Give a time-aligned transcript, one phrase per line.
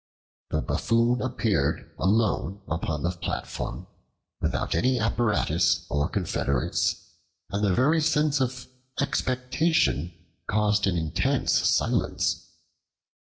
[0.49, 3.85] The Buffoon appeared alone upon the platform,
[4.41, 7.05] without any apparatus or confederates,
[7.51, 8.65] and the very sense of
[8.99, 10.11] expectation
[10.47, 12.47] caused an intense silence.